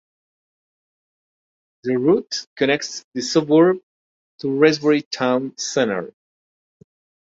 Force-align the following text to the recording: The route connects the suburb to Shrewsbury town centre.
The 1.83 1.95
route 1.95 2.47
connects 2.55 3.05
the 3.13 3.21
suburb 3.21 3.83
to 4.39 4.47
Shrewsbury 4.57 5.03
town 5.03 5.55
centre. 5.59 6.11